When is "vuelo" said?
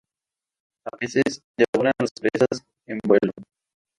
3.05-3.33